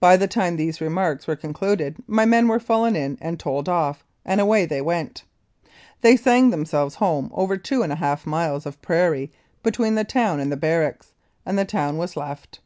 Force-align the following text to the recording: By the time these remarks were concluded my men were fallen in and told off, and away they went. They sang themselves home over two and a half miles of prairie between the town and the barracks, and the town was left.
By 0.00 0.16
the 0.16 0.26
time 0.26 0.56
these 0.56 0.80
remarks 0.80 1.28
were 1.28 1.36
concluded 1.36 1.98
my 2.08 2.24
men 2.24 2.48
were 2.48 2.58
fallen 2.58 2.96
in 2.96 3.16
and 3.20 3.38
told 3.38 3.68
off, 3.68 4.02
and 4.24 4.40
away 4.40 4.66
they 4.66 4.80
went. 4.82 5.22
They 6.00 6.16
sang 6.16 6.50
themselves 6.50 6.96
home 6.96 7.30
over 7.32 7.56
two 7.56 7.84
and 7.84 7.92
a 7.92 8.02
half 8.02 8.26
miles 8.26 8.66
of 8.66 8.82
prairie 8.82 9.30
between 9.62 9.94
the 9.94 10.02
town 10.02 10.40
and 10.40 10.50
the 10.50 10.56
barracks, 10.56 11.12
and 11.46 11.56
the 11.56 11.64
town 11.64 11.98
was 11.98 12.16
left. 12.16 12.58